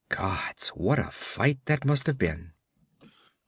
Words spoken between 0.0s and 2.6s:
Gods, what a fight that must have been!'